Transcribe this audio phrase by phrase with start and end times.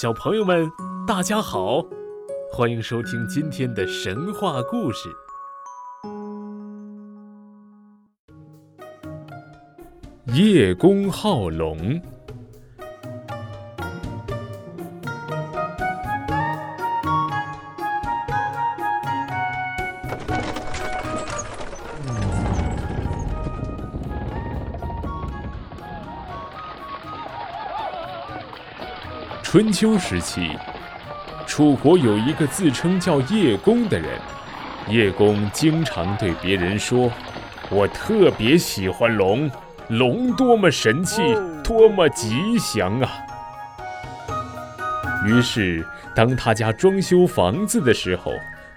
[0.00, 0.70] 小朋友们，
[1.08, 1.84] 大家好，
[2.52, 5.08] 欢迎收听今天的神话故事
[10.36, 11.76] 《叶公好龙》。
[29.50, 30.50] 春秋时期，
[31.46, 34.10] 楚国有一个自称叫叶公的人。
[34.90, 37.10] 叶公经常对别人说
[37.72, 39.50] ：“我特别喜欢龙，
[39.88, 41.22] 龙多么神气，
[41.64, 43.10] 多么吉祥啊！”
[45.24, 45.82] 于是，
[46.14, 48.32] 当他家装修房子的时候，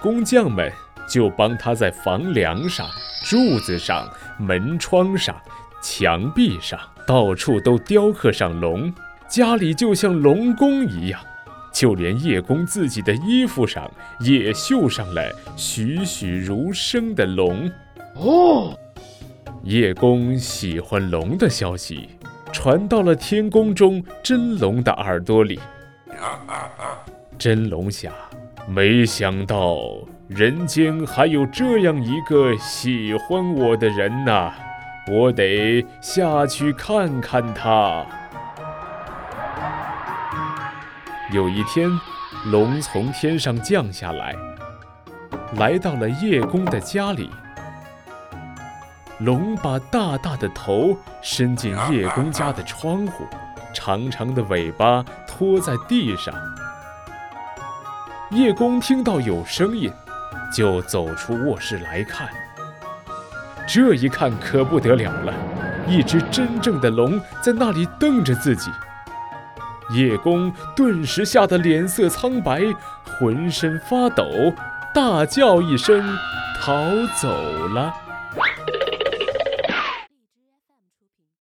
[0.00, 0.68] 工匠们
[1.08, 2.88] 就帮他在房梁上、
[3.24, 4.04] 柱子上、
[4.36, 5.40] 门窗上、
[5.80, 6.76] 墙壁上，
[7.06, 8.92] 到处都雕刻上龙。
[9.28, 11.20] 家里就像龙宫一样，
[11.72, 15.22] 就连叶公自己的衣服上也绣上了
[15.56, 17.70] 栩栩如生的龙。
[18.14, 18.78] 哦，
[19.62, 22.08] 叶公喜欢龙的消息
[22.52, 25.58] 传到了天宫中真龙的耳朵里。
[27.36, 28.12] 真龙想，
[28.66, 29.76] 没想到
[30.28, 34.50] 人间还有这样一个喜欢我的人呐，
[35.12, 38.06] 我得下去看看他。
[41.32, 41.90] 有一天，
[42.52, 44.32] 龙从天上降下来，
[45.56, 47.28] 来到了叶公的家里。
[49.18, 53.24] 龙把大大的头伸进叶公家的窗户，
[53.74, 56.32] 长长的尾巴拖在地上。
[58.30, 59.92] 叶公听到有声音，
[60.54, 62.28] 就走出卧室来看。
[63.66, 65.34] 这一看可不得了了，
[65.88, 68.70] 一只真正的龙在那里瞪着自己。
[69.90, 72.62] 叶公顿时吓得脸色苍白，
[73.18, 74.52] 浑身发抖，
[74.94, 76.04] 大叫一声，
[76.60, 76.74] 逃
[77.20, 77.28] 走
[77.68, 77.92] 了。